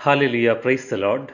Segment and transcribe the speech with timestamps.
[0.00, 0.54] Hallelujah.
[0.54, 1.30] Praise the Lord.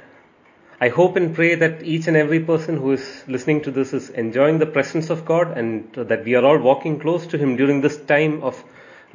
[0.81, 4.11] I hope and pray that each and every person who is listening to this is
[4.11, 7.80] enjoying the presence of God and that we are all walking close to Him during
[7.80, 8.64] this time of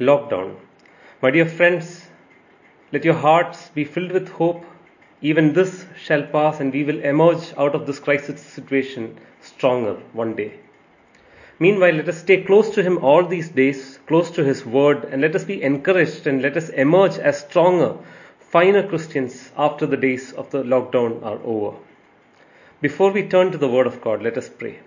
[0.00, 0.56] lockdown.
[1.20, 2.06] My dear friends,
[2.92, 4.64] let your hearts be filled with hope.
[5.20, 10.34] Even this shall pass and we will emerge out of this crisis situation stronger one
[10.34, 10.54] day.
[11.58, 15.20] Meanwhile, let us stay close to Him all these days, close to His Word, and
[15.20, 17.98] let us be encouraged and let us emerge as stronger,
[18.52, 21.74] finer Christians after the days of the lockdown are over.
[22.82, 24.80] Before we turn to the Word of God, let us pray.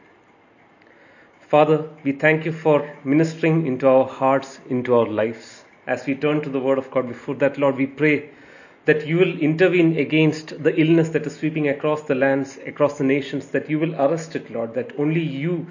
[1.40, 5.66] Father, we thank you for ministering into our hearts, into our lives.
[5.88, 8.30] As we turn to the Word of God, before that, Lord, we pray
[8.86, 13.04] that you will intervene against the illness that is sweeping across the lands, across the
[13.04, 15.66] nations, that you will arrest it, Lord, that only you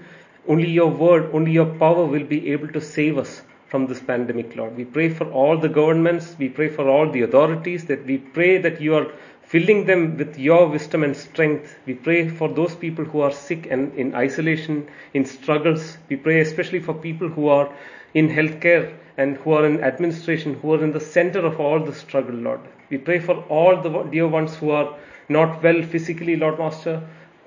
[0.49, 3.43] only your word, only your power will be able to save us
[3.75, 4.77] from this pandemic, Lord.
[4.77, 8.59] We pray for all the governments, we pray for all the authorities, that we pray
[8.59, 9.09] that you are
[9.43, 11.75] filling them with your wisdom and strength.
[11.85, 15.99] We pray for those people who are sick and in isolation, in struggles.
[16.09, 17.69] We pray especially for people who are
[18.15, 21.97] in healthcare and who are in administration, who are in the center of all the
[21.97, 22.61] struggle, Lord.
[22.91, 24.97] We pray for all the dear ones who are
[25.29, 27.03] not well physically, Lord Master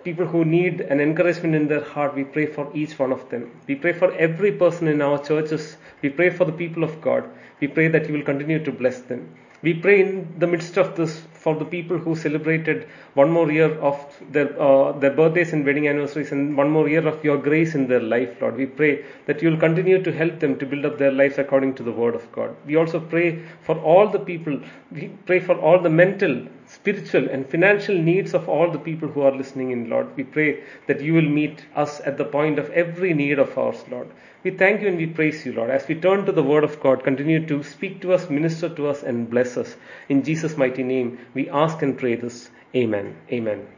[0.08, 3.44] people who need an encouragement in their heart, we pray for each one of them.
[3.68, 5.76] We pray for every person in our churches.
[6.02, 7.30] We pray for the people of God.
[7.62, 9.22] We pray that you will continue to bless them.
[9.64, 13.72] We pray in the midst of this for the people who celebrated one more year
[13.90, 13.98] of
[14.32, 17.88] their, uh, their birthdays and wedding anniversaries and one more year of your grace in
[17.88, 18.56] their life, Lord.
[18.56, 21.74] We pray that you will continue to help them to build up their lives according
[21.76, 22.56] to the word of God.
[22.68, 24.60] We also pray for all the people.
[24.92, 26.36] We pray for all the mental,
[26.68, 30.16] spiritual, and financial needs of all the people who are listening in, Lord.
[30.16, 33.84] We pray that you will meet us at the point of every need of ours,
[33.90, 34.10] Lord.
[34.44, 35.70] We thank you and we praise you, Lord.
[35.70, 38.88] As we turn to the Word of God, continue to speak to us, minister to
[38.88, 39.76] us, and bless us.
[40.10, 42.50] In Jesus' mighty name, we ask and pray this.
[42.76, 43.16] Amen.
[43.32, 43.77] Amen.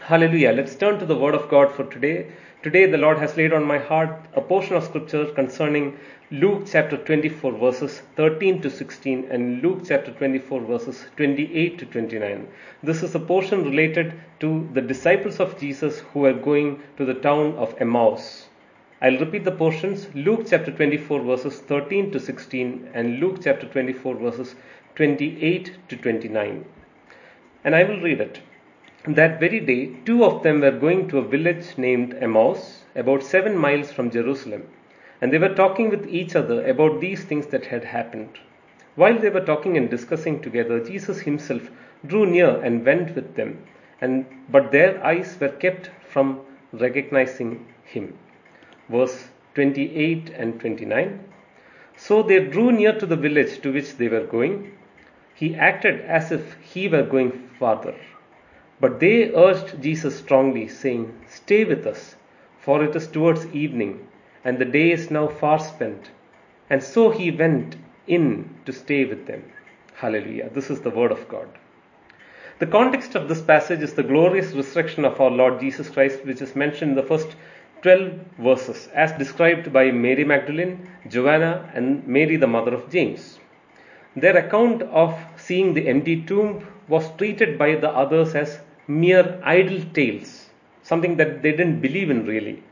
[0.00, 0.52] Hallelujah.
[0.52, 2.26] Let's turn to the Word of God for today.
[2.64, 5.96] Today, the Lord has laid on my heart a portion of Scripture concerning
[6.30, 12.48] Luke chapter 24, verses 13 to 16, and Luke chapter 24, verses 28 to 29.
[12.82, 17.14] This is a portion related to the disciples of Jesus who were going to the
[17.14, 18.48] town of Emmaus.
[19.00, 24.16] I'll repeat the portions Luke chapter 24, verses 13 to 16, and Luke chapter 24,
[24.16, 24.56] verses
[24.96, 26.64] 28 to 29.
[27.62, 28.40] And I will read it.
[29.06, 33.56] That very day, two of them were going to a village named Emmaus, about seven
[33.56, 34.68] miles from Jerusalem,
[35.20, 38.38] and they were talking with each other about these things that had happened.
[38.94, 41.70] While they were talking and discussing together, Jesus himself
[42.06, 43.64] drew near and went with them,
[44.00, 46.40] and but their eyes were kept from
[46.72, 48.18] recognizing him
[48.88, 51.20] verse 28 and 29.
[51.96, 54.72] So they drew near to the village to which they were going.
[55.34, 57.94] He acted as if he were going farther.
[58.80, 62.16] But they urged Jesus strongly, saying, Stay with us,
[62.58, 64.06] for it is towards evening,
[64.44, 66.10] and the day is now far spent.
[66.68, 67.76] And so he went
[68.06, 69.44] in to stay with them.
[69.94, 70.50] Hallelujah.
[70.50, 71.48] This is the word of God.
[72.58, 76.42] The context of this passage is the glorious resurrection of our Lord Jesus Christ, which
[76.42, 77.36] is mentioned in the first
[77.82, 83.38] 12 verses as described by Mary Magdalene, Joanna, and Mary, the mother of James.
[84.16, 89.82] Their account of seeing the empty tomb was treated by the others as mere idle
[89.92, 90.50] tales,
[90.82, 92.62] something that they didn't believe in really.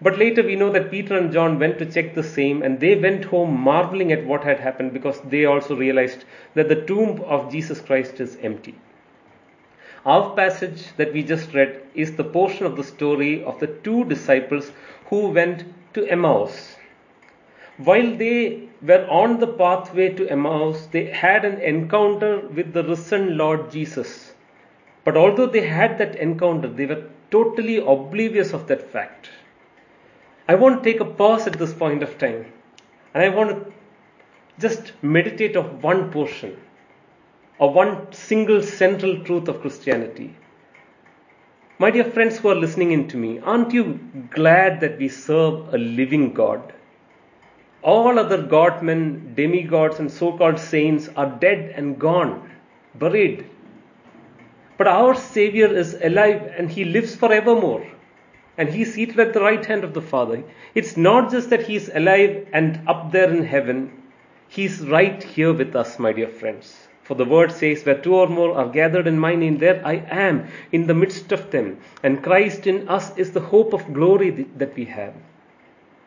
[0.00, 2.96] But later we know that Peter and John went to check the same and they
[2.96, 6.24] went home marveling at what had happened because they also realized
[6.54, 8.74] that the tomb of Jesus Christ is empty.
[10.04, 14.04] Our passage that we just read is the portion of the story of the two
[14.06, 14.72] disciples
[15.06, 15.64] who went
[15.94, 16.76] to Emmaus.
[17.76, 23.38] While they were on the pathway to Emmaus, they had an encounter with the risen
[23.38, 24.32] Lord Jesus.
[25.04, 29.30] But although they had that encounter, they were totally oblivious of that fact.
[30.48, 32.46] I want to take a pause at this point of time
[33.14, 33.72] and I want to
[34.58, 36.56] just meditate on one portion
[37.58, 40.34] or one single central truth of Christianity.
[41.78, 45.72] My dear friends who are listening in to me, aren't you glad that we serve
[45.74, 46.72] a living God?
[47.82, 52.48] All other godmen, demigods, and so called saints are dead and gone,
[52.94, 53.44] buried.
[54.78, 57.86] But our Savior is alive and He lives forevermore.
[58.56, 60.44] And He is seated at the right hand of the Father.
[60.74, 63.90] It's not just that He is alive and up there in heaven,
[64.48, 66.88] He's right here with us, my dear friends.
[67.02, 69.94] For the word says, Where two or more are gathered in my name, there I
[70.08, 71.78] am in the midst of them.
[72.02, 75.14] And Christ in us is the hope of glory that we have.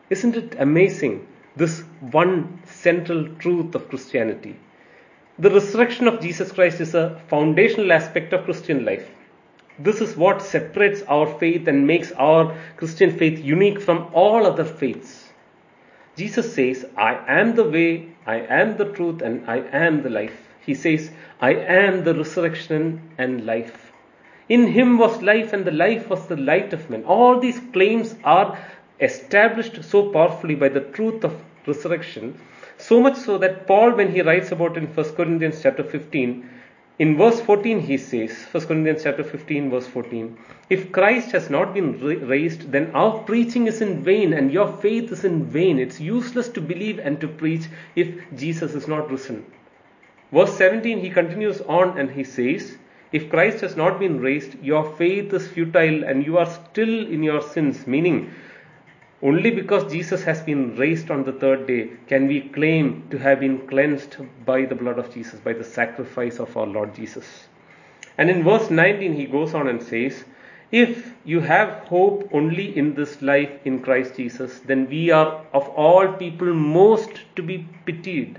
[0.08, 4.56] Isn't it amazing, this one central truth of Christianity?
[5.38, 9.10] The resurrection of Jesus Christ is a foundational aspect of Christian life.
[9.78, 14.64] This is what separates our faith and makes our Christian faith unique from all other
[14.64, 15.30] faiths.
[16.16, 20.48] Jesus says, I am the way, I am the truth, and I am the life.
[20.64, 21.10] He says,
[21.42, 23.92] I am the resurrection and life.
[24.48, 27.04] In him was life, and the life was the light of men.
[27.04, 28.58] All these claims are
[29.00, 32.38] established so powerfully by the truth of resurrection,
[32.78, 36.48] so much so that Paul, when he writes about in 1 Corinthians chapter 15,
[36.98, 40.38] in verse 14 he says, 1 Corinthians chapter 15 verse 14,
[40.70, 45.12] if Christ has not been raised, then our preaching is in vain and your faith
[45.12, 45.78] is in vain.
[45.78, 47.66] It's useless to believe and to preach
[47.96, 49.44] if Jesus is not risen.
[50.32, 52.78] Verse 17 he continues on and he says,
[53.12, 57.22] if Christ has not been raised, your faith is futile and you are still in
[57.22, 58.32] your sins, meaning
[59.22, 63.40] only because Jesus has been raised on the third day can we claim to have
[63.40, 67.48] been cleansed by the blood of Jesus, by the sacrifice of our Lord Jesus.
[68.18, 70.24] And in verse 19, he goes on and says,
[70.70, 75.68] If you have hope only in this life in Christ Jesus, then we are of
[75.70, 78.38] all people most to be pitied.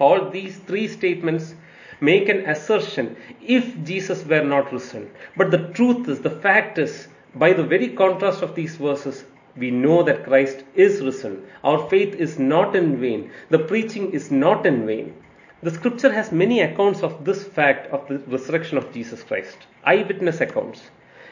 [0.00, 1.54] All these three statements
[2.00, 5.10] make an assertion if Jesus were not risen.
[5.36, 9.24] But the truth is, the fact is, by the very contrast of these verses,
[9.58, 11.44] we know that Christ is risen.
[11.64, 13.30] Our faith is not in vain.
[13.50, 15.14] The preaching is not in vain.
[15.62, 19.58] The scripture has many accounts of this fact of the resurrection of Jesus Christ.
[19.84, 20.82] Eyewitness accounts.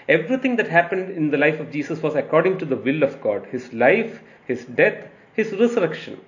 [0.08, 3.46] Everything that happened in the life of Jesus was according to the will of God.
[3.46, 6.20] His life, his death, his resurrection.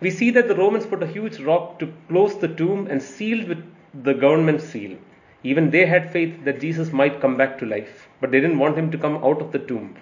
[0.00, 3.48] We see that the Romans put a huge rock to close the tomb and sealed
[3.48, 3.62] with
[3.92, 4.96] the government seal.
[5.42, 8.76] Even they had faith that Jesus might come back to life, but they didn't want
[8.78, 9.96] him to come out of the tomb.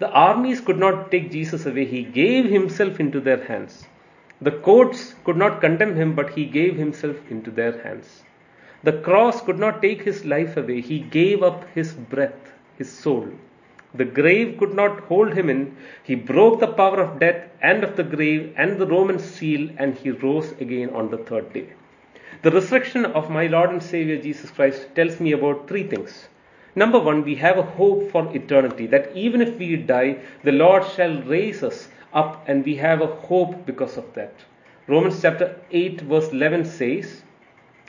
[0.00, 1.84] The armies could not take Jesus away.
[1.84, 3.86] He gave himself into their hands.
[4.40, 8.22] The courts could not condemn him, but he gave himself into their hands.
[8.82, 10.80] The cross could not take his life away.
[10.80, 13.28] He gave up his breath, his soul.
[13.92, 15.76] The grave could not hold him in.
[16.02, 19.94] He broke the power of death and of the grave and the Roman seal, and
[19.94, 21.68] he rose again on the third day.
[22.40, 26.29] The resurrection of my Lord and Savior Jesus Christ tells me about three things.
[26.74, 30.84] Number one, we have a hope for eternity that even if we die, the Lord
[30.84, 34.34] shall raise us up and we have a hope because of that.
[34.86, 37.22] Romans chapter 8 verse 11 says,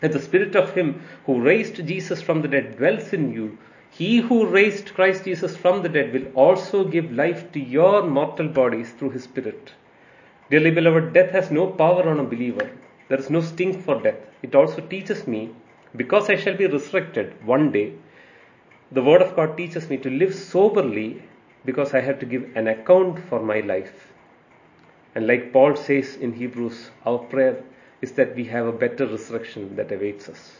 [0.01, 3.57] that the spirit of him who raised Jesus from the dead dwells in you.
[3.91, 8.47] He who raised Christ Jesus from the dead will also give life to your mortal
[8.47, 9.73] bodies through his spirit.
[10.49, 12.69] Dearly beloved, death has no power on a believer.
[13.09, 14.17] There is no sting for death.
[14.41, 15.51] It also teaches me,
[15.95, 17.93] because I shall be resurrected one day,
[18.91, 21.21] the Word of God teaches me to live soberly
[21.63, 24.11] because I have to give an account for my life.
[25.15, 27.63] And like Paul says in Hebrews, our prayer
[28.01, 30.57] is that we have a better resurrection that awaits us.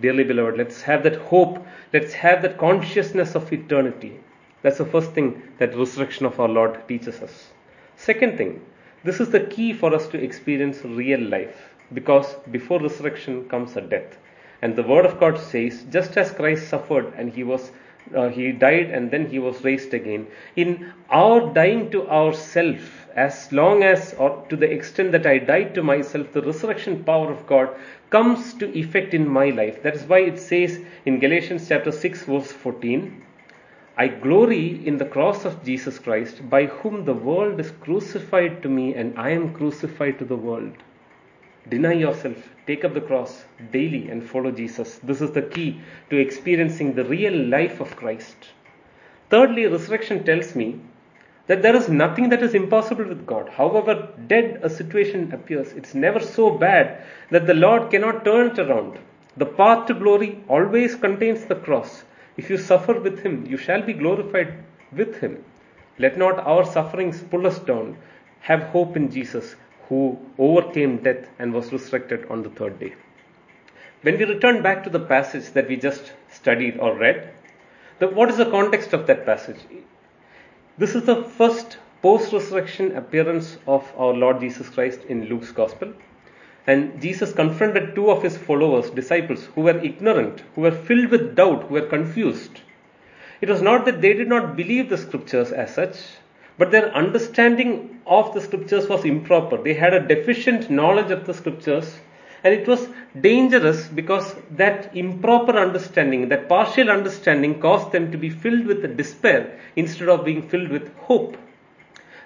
[0.00, 4.18] Dearly beloved, let's have that hope, let's have that consciousness of eternity.
[4.62, 7.50] That's the first thing that resurrection of our Lord teaches us.
[7.96, 8.64] Second thing,
[9.04, 13.80] this is the key for us to experience real life because before resurrection comes a
[13.80, 14.18] death.
[14.60, 17.70] And the word of God says, just as Christ suffered and he was
[18.14, 20.26] uh, he died and then he was raised again.
[20.56, 25.74] In our dying to ourself, as long as or to the extent that I died
[25.74, 27.68] to myself, the resurrection power of God
[28.10, 29.82] comes to effect in my life.
[29.82, 33.24] That is why it says in Galatians chapter 6, verse 14,
[33.96, 38.68] I glory in the cross of Jesus Christ, by whom the world is crucified to
[38.68, 40.72] me and I am crucified to the world.
[41.70, 44.98] Deny yourself, take up the cross daily and follow Jesus.
[45.02, 48.36] This is the key to experiencing the real life of Christ.
[49.28, 50.80] Thirdly, resurrection tells me
[51.46, 53.50] that there is nothing that is impossible with God.
[53.50, 58.58] However dead a situation appears, it's never so bad that the Lord cannot turn it
[58.58, 58.98] around.
[59.36, 62.02] The path to glory always contains the cross.
[62.38, 64.54] If you suffer with Him, you shall be glorified
[64.92, 65.44] with Him.
[65.98, 67.98] Let not our sufferings pull us down.
[68.40, 69.54] Have hope in Jesus
[69.88, 72.94] who overcame death and was resurrected on the third day.
[74.02, 77.32] When we return back to the passage that we just studied or read,
[77.98, 79.58] the, what is the context of that passage?
[80.76, 85.92] This is the first post resurrection appearance of our Lord Jesus Christ in Luke's Gospel.
[86.66, 91.34] And Jesus confronted two of his followers, disciples, who were ignorant, who were filled with
[91.34, 92.60] doubt, who were confused.
[93.40, 95.96] It was not that they did not believe the scriptures as such,
[96.58, 99.56] but their understanding of the scriptures was improper.
[99.56, 102.00] They had a deficient knowledge of the scriptures,
[102.44, 102.88] and it was
[103.20, 109.58] dangerous because that improper understanding, that partial understanding, caused them to be filled with despair
[109.76, 111.36] instead of being filled with hope.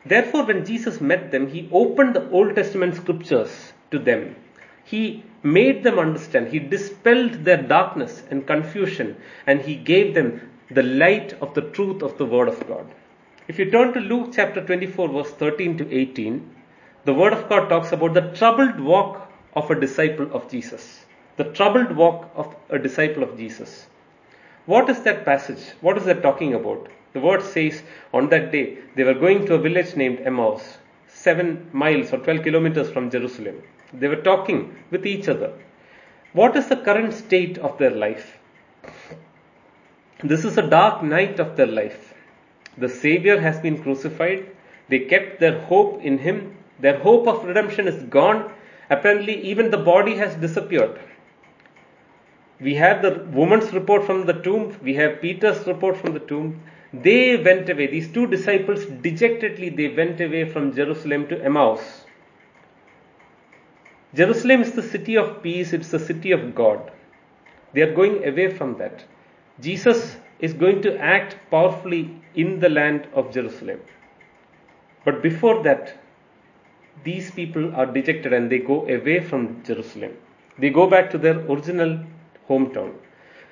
[0.05, 4.35] Therefore, when Jesus met them, he opened the Old Testament scriptures to them.
[4.85, 6.49] He made them understand.
[6.49, 12.03] He dispelled their darkness and confusion and he gave them the light of the truth
[12.03, 12.87] of the Word of God.
[13.53, 16.55] If you turn to Luke chapter 24, verse 13 to 18,
[17.05, 21.05] the Word of God talks about the troubled walk of a disciple of Jesus.
[21.37, 23.89] The troubled walk of a disciple of Jesus.
[24.65, 25.63] What is that passage?
[25.83, 26.89] What is that talking about?
[27.13, 27.83] The word says
[28.15, 30.79] on that day they were going to a village named Emmaus,
[31.09, 33.63] seven miles or 12 kilometers from Jerusalem.
[33.93, 35.53] They were talking with each other.
[36.33, 38.39] What is the current state of their life?
[40.25, 42.12] This is a dark night of their life.
[42.79, 44.47] The Savior has been crucified.
[44.89, 46.57] They kept their hope in Him.
[46.81, 48.51] Their hope of redemption is gone.
[48.91, 50.99] Apparently, even the body has disappeared.
[52.61, 54.77] We have the woman's report from the tomb.
[54.83, 56.63] We have Peter's report from the tomb.
[56.93, 57.87] They went away.
[57.89, 62.05] These two disciples, dejectedly, they went away from Jerusalem to Emmaus.
[64.15, 66.91] Jerusalem is the city of peace, it's the city of God.
[67.73, 69.05] They are going away from that.
[69.59, 72.03] Jesus is going to act powerfully
[72.35, 73.81] in the land of Jerusalem.
[75.05, 75.97] But before that,
[77.05, 80.13] these people are dejected and they go away from Jerusalem.
[80.59, 82.05] They go back to their original
[82.49, 82.93] hometown.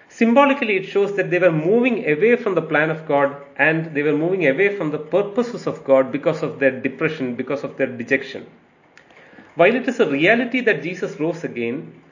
[0.08, 4.02] Symbolically, it shows that they were moving away from the plan of God and they
[4.02, 7.86] were moving away from the purposes of God because of their depression, because of their
[7.86, 8.46] dejection.
[9.54, 12.02] While it is a reality that Jesus rose again,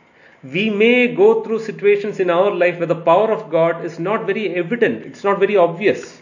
[0.42, 4.26] we may go through situations in our life where the power of God is not
[4.26, 6.20] very evident, it's not very obvious.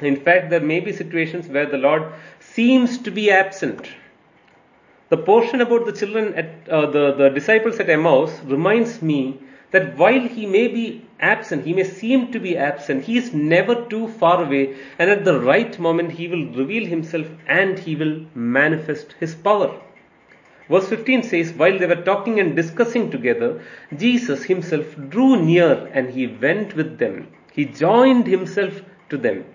[0.00, 3.88] In fact, there may be situations where the Lord seems to be absent.
[5.08, 9.40] The portion about the children at uh, the, the disciples at Emmaus reminds me
[9.72, 13.84] that while he may be absent, he may seem to be absent, he is never
[13.86, 18.24] too far away, and at the right moment he will reveal himself and he will
[18.34, 19.80] manifest his power.
[20.69, 23.61] Verse 15 says, While they were talking and discussing together,
[23.95, 27.27] Jesus himself drew near and he went with them.
[27.53, 29.45] He joined himself to them.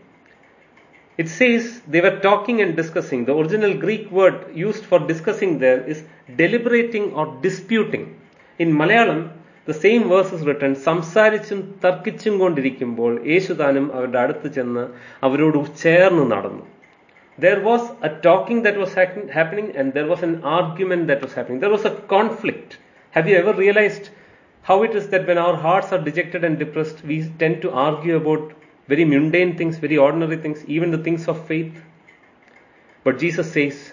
[1.18, 3.24] It says they were talking and discussing.
[3.24, 6.04] The original Greek word used for discussing there is
[6.36, 8.16] deliberating or disputing.
[8.58, 9.32] In Malayalam,
[9.66, 14.84] the same verse is written സംസാരിച്ചും തർക്കിച്ചും കൊണ്ടിരിക്കുമ്പോൾ യേശുദാനും അവരുടെ അടുത്ത് ചെന്ന്
[15.26, 16.64] അവരോട് ചേർന്ന് നടന്നു
[17.37, 21.59] there was a talking that was happening and there was an argument that was happening.
[21.59, 22.77] There was a conflict.
[23.11, 24.09] Have you ever realized
[24.61, 28.15] how it is that when our hearts are dejected and depressed, we tend to argue
[28.15, 28.53] about
[28.87, 31.83] very mundane things, very ordinary things, even the things of faith?
[33.03, 33.91] But Jesus says,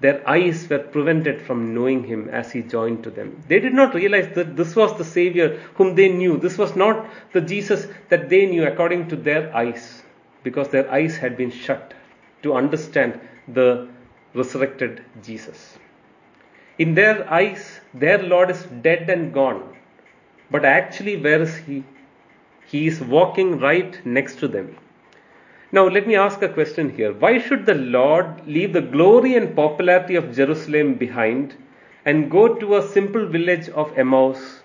[0.00, 3.42] their eyes were prevented from knowing him as he joined to them.
[3.46, 6.38] They did not realize that this was the Savior whom they knew.
[6.38, 10.02] This was not the Jesus that they knew according to their eyes,
[10.42, 11.94] because their eyes had been shut
[12.42, 13.88] to understand the
[14.34, 15.78] resurrected Jesus.
[16.78, 19.76] In their eyes, their Lord is dead and gone.
[20.50, 21.84] But actually, where is He?
[22.66, 24.76] He is walking right next to them.
[25.72, 27.12] Now, let me ask a question here.
[27.12, 31.54] Why should the Lord leave the glory and popularity of Jerusalem behind
[32.04, 34.59] and go to a simple village of Emmaus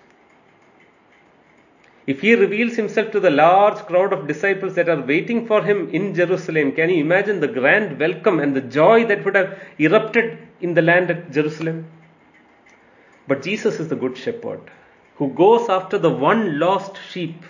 [2.06, 5.90] if he reveals himself to the large crowd of disciples that are waiting for him
[5.90, 10.38] in Jerusalem, can you imagine the grand welcome and the joy that would have erupted
[10.60, 11.86] in the land at Jerusalem?
[13.26, 14.60] But Jesus is the good shepherd
[15.16, 17.42] who goes after the one lost sheep.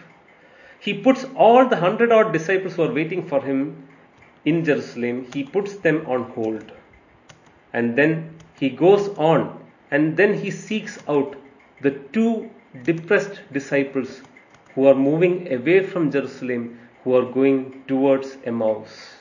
[0.81, 3.87] He puts all the hundred odd disciples who are waiting for him
[4.47, 6.73] in Jerusalem, he puts them on hold.
[7.73, 9.61] And then he goes on
[9.91, 11.37] and then he seeks out
[11.83, 12.49] the two
[12.85, 14.23] depressed disciples
[14.76, 19.14] who are moving away from Jerusalem, who are going towards Emmaus.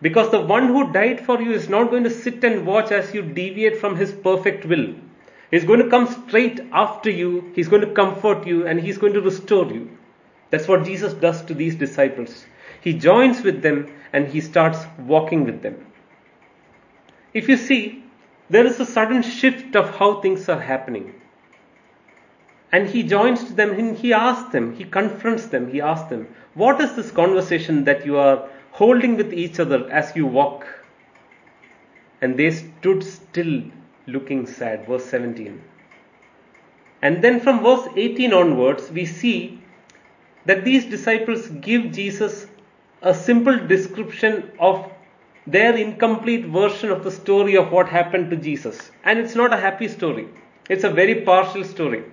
[0.00, 3.12] Because the one who died for you is not going to sit and watch as
[3.12, 4.94] you deviate from his perfect will.
[5.50, 9.12] He's going to come straight after you, he's going to comfort you, and he's going
[9.12, 9.90] to restore you.
[10.50, 12.46] That's what Jesus does to these disciples.
[12.80, 15.86] He joins with them and he starts walking with them.
[17.34, 18.04] If you see,
[18.50, 21.14] there is a sudden shift of how things are happening.
[22.72, 26.80] And he joins them and he asks them, he confronts them, he asks them, What
[26.80, 30.66] is this conversation that you are holding with each other as you walk?
[32.22, 33.62] And they stood still
[34.06, 34.86] looking sad.
[34.86, 35.60] Verse 17.
[37.02, 39.60] And then from verse 18 onwards, we see
[40.46, 42.46] that these disciples give Jesus
[43.02, 44.90] a simple description of
[45.46, 48.92] their incomplete version of the story of what happened to Jesus.
[49.04, 50.28] And it's not a happy story,
[50.70, 52.04] it's a very partial story.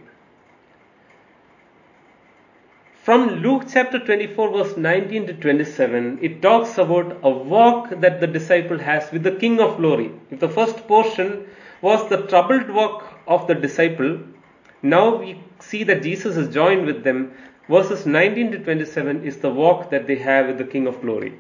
[3.10, 8.28] From Luke chapter 24, verse 19 to 27, it talks about a walk that the
[8.28, 10.12] disciple has with the King of Glory.
[10.30, 11.48] If the first portion
[11.82, 14.20] was the troubled walk of the disciple,
[14.84, 17.32] now we see that Jesus is joined with them.
[17.68, 21.34] Verses 19 to 27 is the walk that they have with the King of Glory.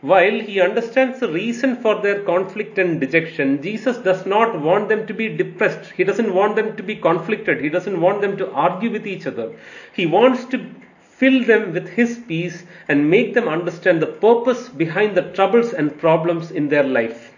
[0.00, 5.08] While he understands the reason for their conflict and dejection, Jesus does not want them
[5.08, 5.90] to be depressed.
[5.90, 7.60] He doesn't want them to be conflicted.
[7.60, 9.56] He doesn't want them to argue with each other.
[9.92, 10.64] He wants to
[11.00, 15.98] fill them with His peace and make them understand the purpose behind the troubles and
[15.98, 17.32] problems in their life.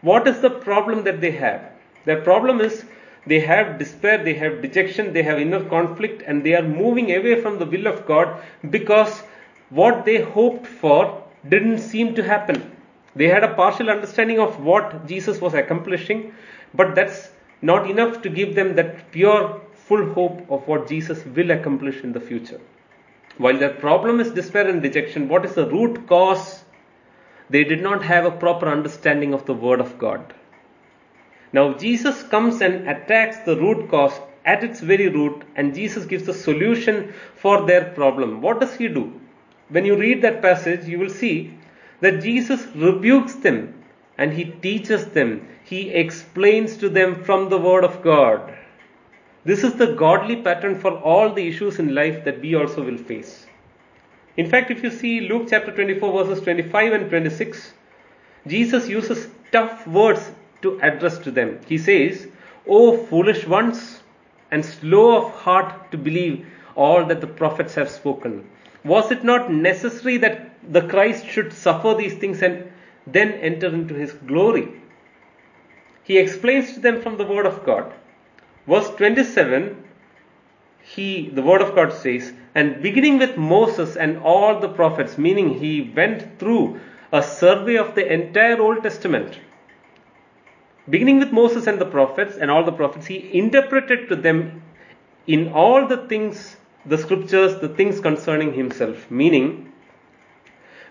[0.00, 1.72] What is the problem that they have?
[2.04, 2.84] Their problem is
[3.26, 7.40] they have despair, they have dejection, they have inner conflict, and they are moving away
[7.40, 9.24] from the will of God because
[9.70, 12.76] what they hoped for didn't seem to happen.
[13.14, 16.34] They had a partial understanding of what Jesus was accomplishing,
[16.74, 17.30] but that's
[17.60, 22.12] not enough to give them that pure, full hope of what Jesus will accomplish in
[22.12, 22.60] the future.
[23.38, 26.64] While their problem is despair and dejection, what is the root cause?
[27.50, 30.34] They did not have a proper understanding of the Word of God.
[31.52, 36.24] Now, Jesus comes and attacks the root cause at its very root, and Jesus gives
[36.24, 38.40] the solution for their problem.
[38.40, 39.20] What does he do?
[39.72, 41.58] When you read that passage, you will see
[42.00, 43.74] that Jesus rebukes them
[44.18, 45.48] and he teaches them.
[45.64, 48.54] He explains to them from the Word of God.
[49.44, 52.98] This is the godly pattern for all the issues in life that we also will
[52.98, 53.46] face.
[54.36, 57.72] In fact, if you see Luke chapter 24, verses 25 and 26,
[58.46, 60.30] Jesus uses tough words
[60.62, 61.60] to address to them.
[61.66, 62.28] He says,
[62.66, 64.00] O foolish ones,
[64.50, 68.48] and slow of heart to believe all that the prophets have spoken.
[68.84, 72.70] Was it not necessary that the Christ should suffer these things and
[73.06, 74.68] then enter into his glory?
[76.02, 77.92] He explains to them from the word of God.
[78.66, 79.84] Verse 27,
[80.82, 85.58] he, the word of God says, and beginning with Moses and all the prophets, meaning
[85.58, 86.80] he went through
[87.12, 89.38] a survey of the entire Old Testament.
[90.88, 94.62] Beginning with Moses and the prophets and all the prophets, he interpreted to them
[95.26, 99.10] in all the things the scriptures, the things concerning himself.
[99.10, 99.72] Meaning,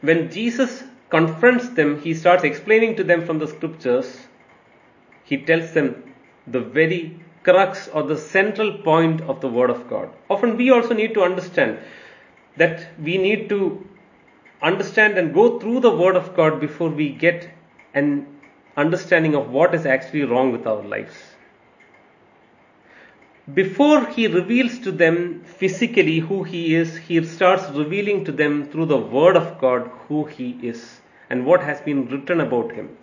[0.02, 4.28] when Jesus confronts them, he starts explaining to them from the scriptures,
[5.24, 6.14] he tells them
[6.48, 10.10] the very crux or the central point of the Word of God.
[10.30, 11.80] Often we also need to understand
[12.58, 13.88] that we need to
[14.62, 17.50] understand and go through the Word of God before we get
[17.94, 18.28] an
[18.78, 21.31] understanding of what is actually wrong with our lives
[23.56, 28.86] before he reveals to them physically who he is, he starts revealing to them through
[28.86, 32.96] the word of God who he is and what has been written about him.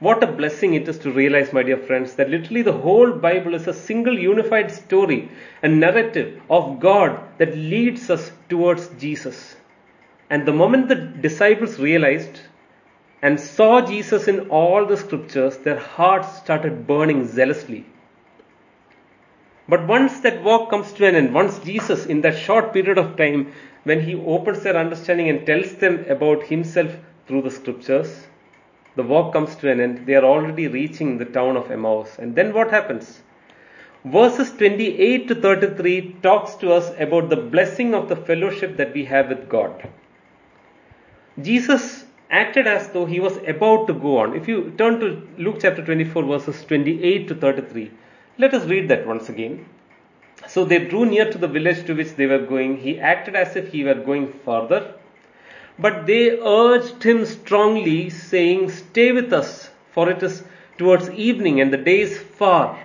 [0.00, 3.54] What a blessing it is to realize, my dear friends, that literally the whole Bible
[3.54, 5.30] is a single unified story,
[5.62, 9.54] a narrative of God that leads us towards Jesus.
[10.30, 12.40] And the moment the disciples realized
[13.22, 17.86] and saw Jesus in all the scriptures, their hearts started burning zealously
[19.68, 23.16] but once that walk comes to an end, once Jesus, in that short period of
[23.16, 23.52] time,
[23.84, 26.94] when he opens their understanding and tells them about himself
[27.26, 28.26] through the scriptures,
[28.96, 30.06] the walk comes to an end.
[30.06, 32.16] They are already reaching the town of Emmaus.
[32.18, 33.22] And then what happens?
[34.04, 39.04] Verses 28 to 33 talks to us about the blessing of the fellowship that we
[39.06, 39.88] have with God.
[41.40, 44.36] Jesus acted as though he was about to go on.
[44.36, 47.90] If you turn to Luke chapter 24, verses 28 to 33,
[48.38, 49.66] let us read that once again.
[50.48, 52.78] So they drew near to the village to which they were going.
[52.78, 54.94] He acted as if he were going further.
[55.78, 60.44] But they urged him strongly, saying, Stay with us, for it is
[60.78, 62.78] towards evening and the day is far.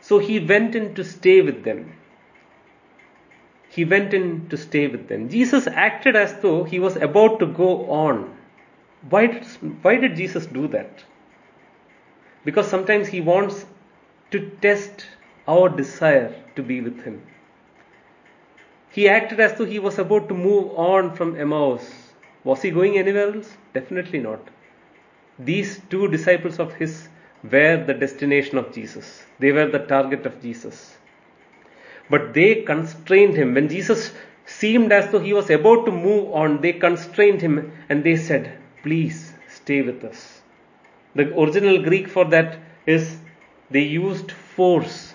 [0.00, 1.92] So he went in to stay with them.
[3.68, 5.28] He went in to stay with them.
[5.28, 8.36] Jesus acted as though he was about to go on.
[9.10, 9.44] Why did,
[9.82, 11.04] why did Jesus do that?
[12.44, 13.66] Because sometimes he wants
[14.36, 15.06] to test
[15.48, 17.22] our desire to be with Him.
[18.96, 21.86] He acted as though he was about to move on from Emmaus.
[22.44, 23.50] Was he going anywhere else?
[23.74, 24.40] Definitely not.
[25.38, 27.08] These two disciples of his
[27.42, 29.24] were the destination of Jesus.
[29.38, 30.96] They were the target of Jesus.
[32.08, 33.52] But they constrained him.
[33.52, 34.12] When Jesus
[34.46, 38.58] seemed as though he was about to move on, they constrained him and they said,
[38.82, 40.40] Please stay with us.
[41.14, 43.18] The original Greek for that is
[43.70, 45.14] they used force.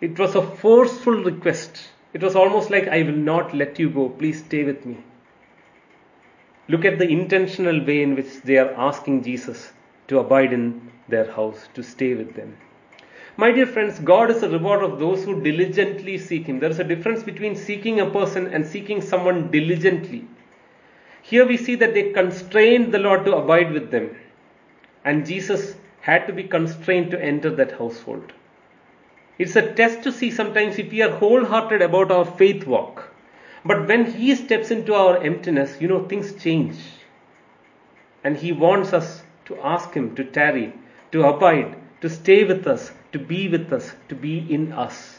[0.00, 1.88] It was a forceful request.
[2.14, 4.08] It was almost like, I will not let you go.
[4.08, 4.98] Please stay with me.
[6.68, 9.72] Look at the intentional way in which they are asking Jesus
[10.08, 12.56] to abide in their house, to stay with them.
[13.36, 16.58] My dear friends, God is a reward of those who diligently seek Him.
[16.58, 20.26] There is a difference between seeking a person and seeking someone diligently.
[21.22, 24.16] Here we see that they constrained the Lord to abide with them.
[25.04, 25.74] And Jesus
[26.08, 28.32] had to be constrained to enter that household.
[29.38, 33.12] It's a test to see sometimes if we are wholehearted about our faith walk.
[33.62, 36.76] But when He steps into our emptiness, you know, things change.
[38.24, 40.72] And He wants us to ask Him to tarry,
[41.12, 45.17] to abide, to stay with us, to be with us, to be in us.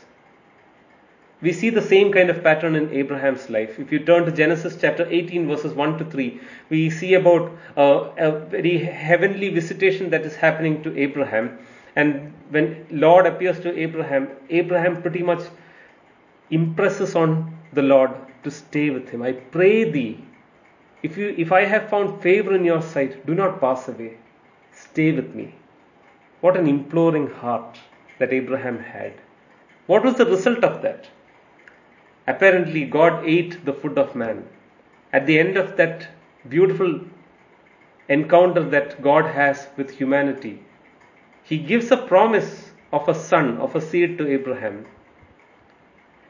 [1.41, 3.79] We see the same kind of pattern in Abraham's life.
[3.79, 8.09] If you turn to Genesis chapter 18, verses 1 to 3, we see about uh,
[8.17, 11.57] a very heavenly visitation that is happening to Abraham.
[11.95, 15.43] And when Lord appears to Abraham, Abraham pretty much
[16.49, 18.11] impresses on the Lord
[18.43, 19.21] to stay with him.
[19.21, 20.23] I pray thee,
[21.03, 24.17] if you if I have found favor in your sight, do not pass away.
[24.73, 25.53] Stay with me.
[26.41, 27.79] What an imploring heart
[28.17, 29.13] that Abraham had.
[29.87, 31.07] What was the result of that?
[32.29, 34.47] Apparently, God ate the food of man.
[35.11, 36.07] At the end of that
[36.47, 37.01] beautiful
[38.07, 40.61] encounter that God has with humanity,
[41.43, 44.85] He gives a promise of a son, of a seed to Abraham.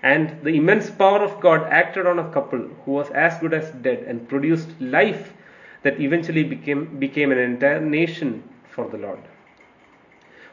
[0.02, 3.70] And the immense power of God acted on a couple who was as good as
[3.72, 5.34] dead and produced life
[5.84, 9.20] that eventually became, became an entire nation for the Lord.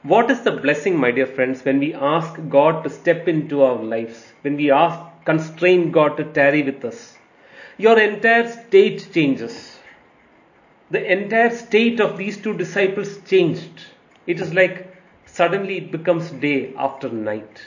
[0.02, 3.80] What is the blessing, my dear friends, when we ask God to step into our
[3.82, 7.19] lives, when we ask, constrain God to tarry with us?
[7.77, 9.79] Your entire state changes.
[10.91, 13.83] The entire state of these two disciples changed.
[14.27, 17.61] It is like suddenly it becomes day after night.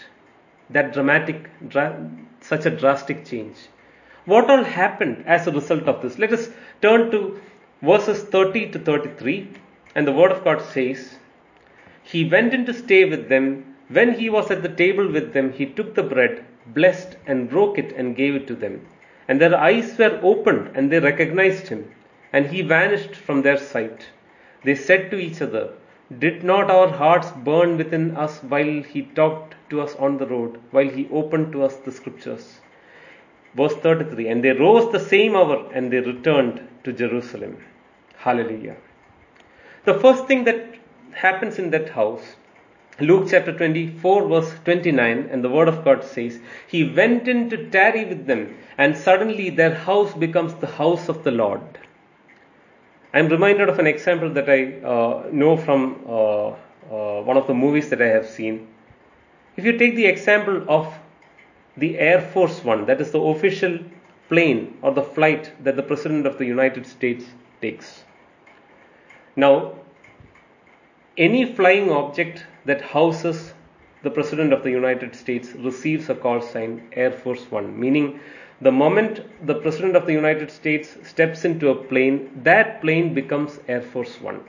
[0.72, 2.10] That dramatic, dra-
[2.42, 3.56] such a drastic change.
[4.26, 6.18] What all happened as a result of this?
[6.18, 6.50] Let us
[6.82, 7.40] turn to
[7.82, 9.50] verses 30 to 33,
[9.96, 11.18] and the Word of God says,
[12.04, 13.76] He went in to stay with them.
[13.90, 17.78] When he was at the table with them, he took the bread, blessed, and broke
[17.78, 18.86] it, and gave it to them.
[19.28, 21.92] And their eyes were opened, and they recognized him,
[22.34, 24.08] and he vanished from their sight.
[24.64, 25.74] They said to each other,
[26.18, 30.60] Did not our hearts burn within us while he talked to us on the road,
[30.72, 32.60] while he opened to us the scriptures?
[33.56, 37.64] Verse 33 And they rose the same hour and they returned to Jerusalem.
[38.18, 38.76] Hallelujah.
[39.86, 40.76] The first thing that
[41.12, 42.36] happens in that house,
[43.02, 47.70] Luke chapter 24, verse 29, and the word of God says, He went in to
[47.70, 51.62] tarry with them, and suddenly their house becomes the house of the Lord.
[53.14, 57.54] I'm reminded of an example that I uh, know from uh, uh, one of the
[57.54, 58.68] movies that I have seen.
[59.56, 60.94] If you take the example of
[61.78, 63.80] the Air Force One, that is the official
[64.28, 67.26] plane or the flight that the President of the United States
[67.62, 68.04] takes.
[69.36, 69.76] Now,
[71.18, 73.54] any flying object that houses
[74.04, 78.20] the President of the United States receives a call sign Air Force One, meaning
[78.62, 83.60] the moment the President of the United States steps into a plane, that plane becomes
[83.68, 84.42] Air Force One.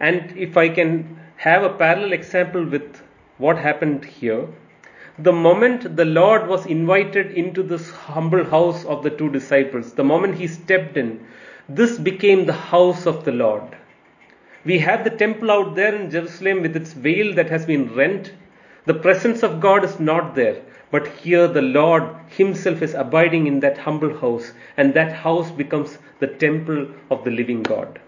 [0.00, 3.02] And if I can have a parallel example with
[3.38, 4.46] what happened here,
[5.18, 10.04] the moment the Lord was invited into this humble house of the two disciples, the
[10.04, 11.26] moment he stepped in,
[11.68, 13.76] this became the house of the Lord.
[14.68, 18.34] We have the temple out there in Jerusalem with its veil that has been rent.
[18.84, 23.60] The presence of God is not there, but here the Lord Himself is abiding in
[23.60, 27.98] that humble house, and that house becomes the temple of the living God.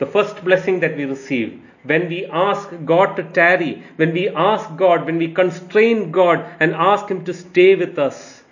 [0.00, 4.76] The first blessing that we receive when we ask God to tarry, when we ask
[4.76, 8.42] God, when we constrain God and ask Him to stay with us,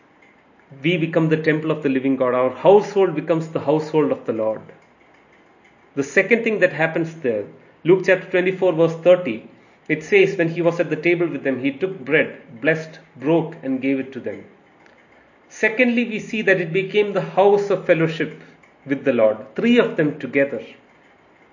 [0.81, 2.35] we become the temple of the living God.
[2.35, 4.62] Our household becomes the household of the Lord.
[5.98, 7.46] The second thing that happens there,
[7.82, 9.50] Luke chapter 24, verse 30,
[9.88, 13.56] it says, When he was at the table with them, he took bread, blessed, broke,
[13.64, 14.44] and gave it to them.
[15.48, 18.40] Secondly, we see that it became the house of fellowship
[18.87, 20.64] with the Lord, three of them together.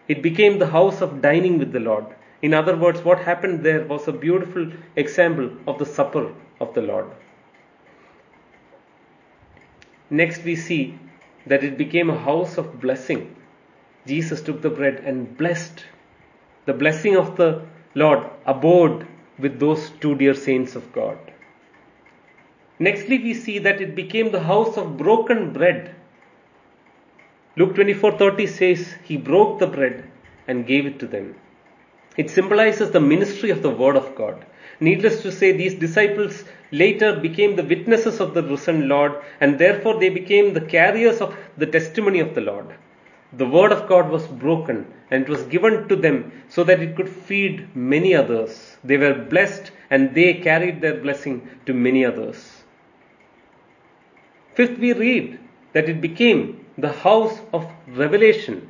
[0.07, 2.05] It became the house of dining with the Lord.
[2.43, 6.83] In other words, what happened there was a beautiful example of the supper of the
[6.83, 7.07] Lord.
[10.11, 10.99] Next, we see
[11.47, 13.35] that it became a house of blessing.
[14.07, 15.85] Jesus took the bread and blessed.
[16.65, 17.61] The blessing of the
[17.93, 19.07] Lord abode
[19.39, 21.17] with those two dear saints of God.
[22.79, 25.95] Nextly, we see that it became the house of broken bread.
[27.57, 30.03] Luke 24:30 says, He broke the bread
[30.47, 31.35] and gave it to them.
[32.17, 34.45] It symbolizes the ministry of the Word of God.
[34.79, 39.99] Needless to say, these disciples later became the witnesses of the risen Lord, and therefore
[39.99, 42.75] they became the carriers of the testimony of the Lord.
[43.37, 46.95] The Word of God was broken and it was given to them so that it
[46.95, 48.77] could feed many others.
[48.83, 52.63] They were blessed and they carried their blessing to many others.
[54.53, 55.39] Fifth, we read
[55.73, 58.69] that it became the house of revelation.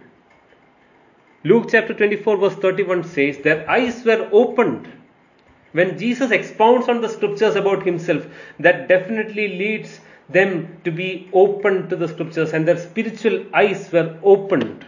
[1.44, 4.92] Luke chapter 24, verse 31 says, Their eyes were opened.
[5.74, 8.26] When Jesus expounds on the scriptures about himself,
[8.60, 14.18] that definitely leads them to be open to the scriptures, and their spiritual eyes were
[14.24, 14.86] opened.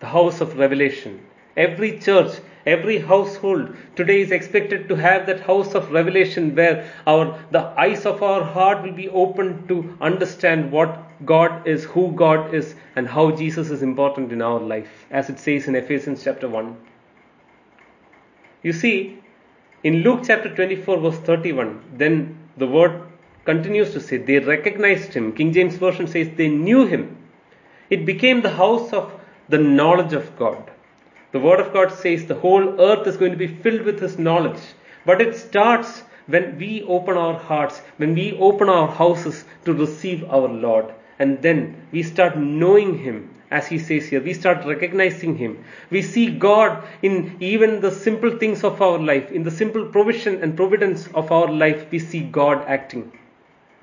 [0.00, 1.20] The house of revelation.
[1.56, 7.38] Every church, every household today is expected to have that house of revelation where our
[7.50, 12.54] the eyes of our heart will be open to understand what God is, who God
[12.54, 16.48] is, and how Jesus is important in our life, as it says in Ephesians chapter
[16.48, 16.76] 1.
[18.62, 19.18] You see,
[19.82, 23.07] in Luke chapter 24, verse 31, then the word
[23.50, 25.32] continues to say, they recognized him.
[25.32, 27.16] King James Version says they knew him.
[27.88, 29.12] It became the house of
[29.48, 30.70] the knowledge of God.
[31.32, 34.18] The Word of God says the whole earth is going to be filled with His
[34.18, 34.60] knowledge.
[35.06, 40.24] But it starts when we open our hearts, when we open our houses to receive
[40.30, 40.92] our Lord.
[41.18, 44.22] And then we start knowing Him, as He says here.
[44.22, 45.64] We start recognizing Him.
[45.90, 50.42] We see God in even the simple things of our life, in the simple provision
[50.42, 53.12] and providence of our life, we see God acting.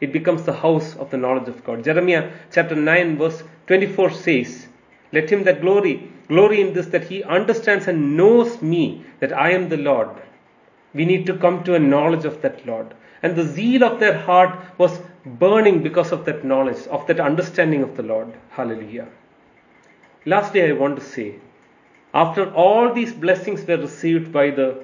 [0.01, 1.83] It becomes the house of the knowledge of God.
[1.83, 4.67] Jeremiah chapter 9, verse 24 says,
[5.13, 9.51] Let him that glory, glory in this that he understands and knows me, that I
[9.51, 10.09] am the Lord.
[10.93, 12.93] We need to come to a knowledge of that Lord.
[13.23, 17.81] And the zeal of their heart was burning because of that knowledge, of that understanding
[17.81, 18.33] of the Lord.
[18.49, 19.07] Hallelujah.
[20.25, 21.35] Lastly, I want to say,
[22.13, 24.83] after all these blessings were received by the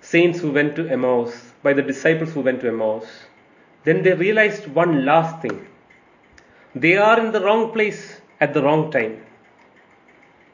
[0.00, 3.06] saints who went to Emmaus, by the disciples who went to Emmaus,
[3.84, 5.66] then they realized one last thing.
[6.74, 9.22] They are in the wrong place at the wrong time.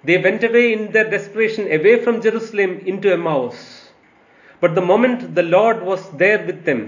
[0.05, 3.91] They went away in their desperation away from Jerusalem into Emmaus.
[4.61, 6.81] But the moment the Lord was there with them,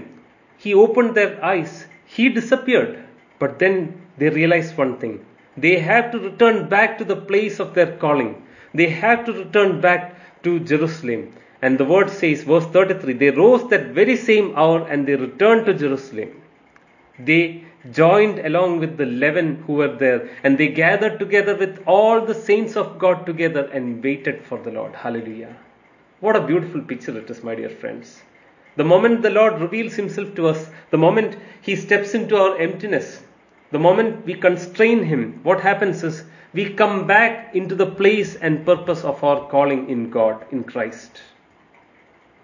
[0.57, 1.87] He opened their eyes.
[2.05, 3.03] He disappeared.
[3.39, 5.25] But then they realized one thing.
[5.57, 8.45] They have to return back to the place of their calling.
[8.73, 11.33] They have to return back to Jerusalem.
[11.63, 15.65] And the word says, verse 33, they rose that very same hour and they returned
[15.65, 16.41] to Jerusalem.
[17.17, 22.19] They joined along with the eleven who were there and they gathered together with all
[22.25, 24.93] the saints of God together and waited for the Lord.
[24.93, 25.55] Hallelujah.
[26.19, 28.21] What a beautiful picture it is, my dear friends.
[28.75, 33.23] The moment the Lord reveals Himself to us, the moment He steps into our emptiness,
[33.71, 38.65] the moment we constrain Him, what happens is we come back into the place and
[38.65, 41.21] purpose of our calling in God, in Christ.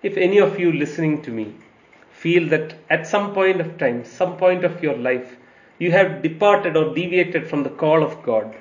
[0.02, 1.56] If any of you listening to me
[2.10, 5.36] feel that at some point of time, some point of your life,
[5.78, 8.56] you have departed or deviated from the call of God,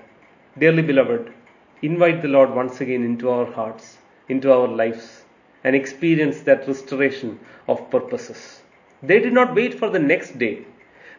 [0.58, 1.32] dearly beloved,
[1.80, 3.98] invite the Lord once again into our hearts,
[4.28, 5.22] into our lives,
[5.62, 8.62] and experience that restoration of purposes.
[9.00, 10.66] They did not wait for the next day.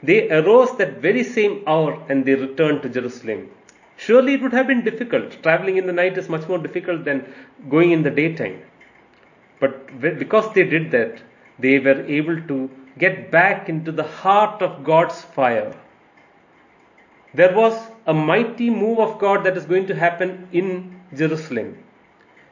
[0.03, 3.49] They arose that very same hour and they returned to Jerusalem.
[3.95, 5.41] Surely it would have been difficult.
[5.43, 7.33] Traveling in the night is much more difficult than
[7.69, 8.61] going in the daytime.
[9.59, 11.21] But because they did that,
[11.57, 15.75] they were able to get back into the heart of God's fire.
[17.33, 17.75] There was
[18.07, 21.77] a mighty move of God that is going to happen in Jerusalem.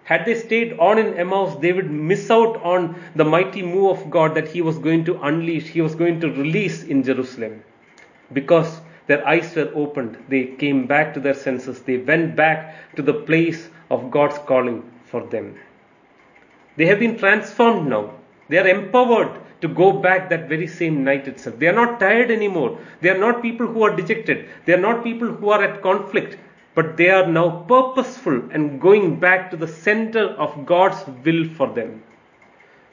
[0.04, 4.10] Had they stayed on in Emmaus, they would miss out on the mighty move of
[4.10, 7.64] God that He was going to unleash, He was going to release in Jerusalem.
[8.32, 13.02] Because their eyes were opened, they came back to their senses, they went back to
[13.02, 15.58] the place of God's calling for them.
[16.78, 18.14] They have been transformed now.
[18.50, 21.58] They are empowered to go back that very same night itself.
[21.60, 22.80] They are not tired anymore.
[23.02, 24.48] They are not people who are dejected.
[24.66, 26.38] They are not people who are at conflict.
[26.76, 31.74] But they are now purposeful and going back to the center of God's will for
[31.74, 32.04] them.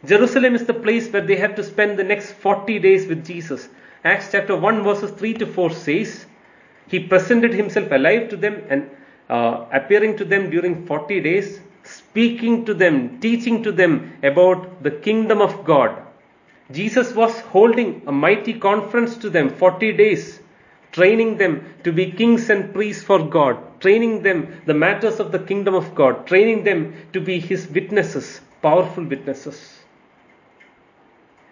[0.06, 3.68] Jerusalem is the place where they have to spend the next 40 days with Jesus.
[4.04, 6.26] Acts chapter 1 verses 3 to 4 says,
[6.88, 8.90] He presented Himself alive to them and
[9.28, 14.90] uh, appearing to them during 40 days, speaking to them, teaching to them about the
[14.90, 16.02] kingdom of God.
[16.72, 20.40] Jesus was holding a mighty conference to them 40 days,
[20.92, 25.38] training them to be kings and priests for God, training them the matters of the
[25.38, 29.78] kingdom of God, training them to be His witnesses, powerful witnesses.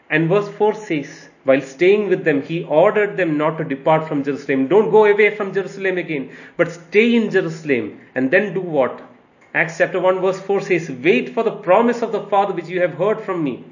[0.09, 4.23] And verse 4 says, while staying with them, he ordered them not to depart from
[4.23, 4.68] Jerusalem.
[4.68, 8.01] Don't go away from Jerusalem again, but stay in Jerusalem.
[8.14, 9.03] And then do what?
[9.55, 12.81] Acts chapter 1 verse 4 says, Wait for the promise of the Father which you
[12.81, 13.65] have heard from me.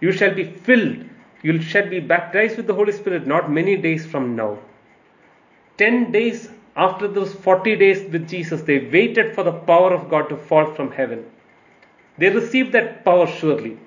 [0.00, 1.04] You shall be filled,
[1.42, 4.58] you shall be baptized with the Holy Spirit not many days from now.
[5.76, 10.28] Ten days after those 40 days with Jesus, they waited for the power of God
[10.28, 11.24] to fall from heaven.
[12.18, 13.78] They received that power surely.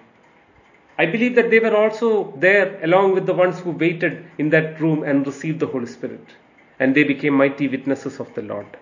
[0.97, 4.79] I believe that they were also there along with the ones who waited in that
[4.79, 6.35] room and received the Holy Spirit.
[6.79, 8.77] And they became mighty witnesses of the Lord.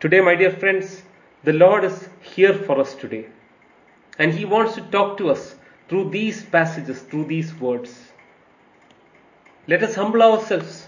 [0.00, 1.02] Today, my dear friends,
[1.42, 3.26] The Lord is here for us today.
[4.18, 5.54] And He wants to talk to us
[5.88, 8.12] through these passages, through these words.
[9.66, 10.86] Let us humble ourselves.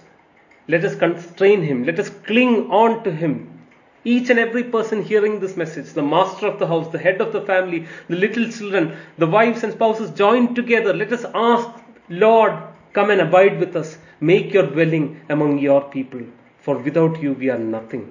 [0.69, 1.85] Let us constrain Him.
[1.85, 3.61] Let us cling on to Him.
[4.05, 7.33] Each and every person hearing this message, the master of the house, the head of
[7.33, 11.69] the family, the little children, the wives and spouses joined together, let us ask,
[12.09, 12.53] Lord,
[12.93, 13.97] come and abide with us.
[14.21, 16.21] Make your dwelling among your people.
[16.61, 18.11] For without you we are nothing.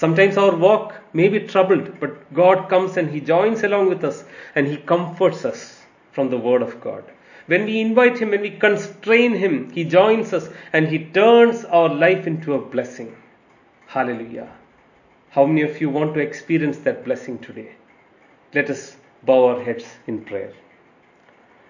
[0.00, 4.24] Sometimes our walk may be troubled, but God comes and He joins along with us
[4.54, 5.82] and He comforts us
[6.12, 7.04] from the Word of God.
[7.48, 11.90] When we invite Him, when we constrain Him, He joins us and He turns our
[11.90, 13.14] life into a blessing.
[13.88, 14.48] Hallelujah.
[15.32, 17.72] How many of you want to experience that blessing today?
[18.54, 20.54] Let us bow our heads in prayer.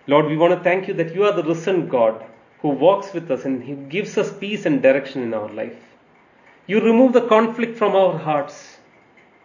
[0.07, 2.25] Lord, we want to thank you that you are the risen God
[2.61, 5.90] who walks with us and He gives us peace and direction in our life.
[6.71, 8.77] You remove the conflict from our hearts.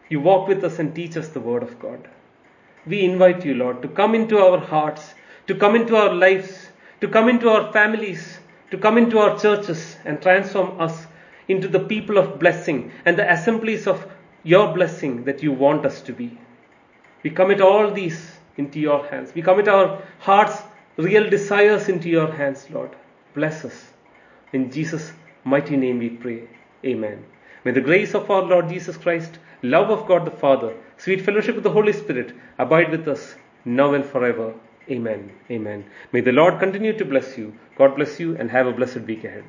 [0.10, 2.08] You walk with us and teach us the Word of God.
[2.86, 5.16] We invite you, Lord, to come into our hearts,
[5.48, 6.68] to come into our lives,
[7.02, 8.38] to come into our families,
[8.70, 11.08] to come into our churches and transform us
[11.48, 14.06] into the people of blessing and the assemblies of
[14.44, 16.38] your blessing that you want us to be.
[17.24, 19.34] We commit all these into your hands.
[19.34, 20.62] We commit our hearts'
[20.98, 22.96] real desires into your hands, Lord.
[23.34, 23.94] Bless us.
[24.54, 25.12] In Jesus'
[25.44, 26.48] mighty name we pray.
[26.86, 27.26] Amen.
[27.64, 31.58] May the grace of our Lord Jesus Christ, love of God the Father, sweet fellowship
[31.58, 34.54] of the Holy Spirit abide with us now and forever.
[34.90, 35.32] Amen.
[35.50, 35.86] Amen.
[36.12, 37.58] May the Lord continue to bless you.
[37.76, 39.46] God bless you and have a blessed week ahead.